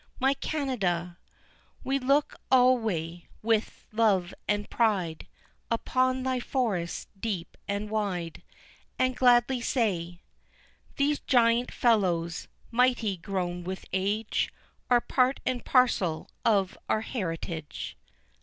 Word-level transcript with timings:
My 0.19 0.33
Canada! 0.33 1.19
We 1.83 1.99
look 1.99 2.33
alway 2.49 3.27
with 3.43 3.85
love 3.91 4.33
and 4.47 4.67
pride 4.67 5.27
Upon 5.69 6.23
thy 6.23 6.39
forests 6.39 7.05
deep 7.19 7.55
and 7.67 7.87
wide, 7.87 8.41
And 8.97 9.15
gladly 9.15 9.61
say. 9.61 10.23
"These 10.95 11.19
giant 11.19 11.71
fellows, 11.71 12.47
mighty 12.71 13.15
grown 13.15 13.63
with 13.63 13.85
age, 13.93 14.51
Are 14.89 15.01
part 15.01 15.39
and 15.45 15.63
parcel 15.63 16.31
of 16.43 16.79
our 16.89 17.01
heritage." 17.01 17.95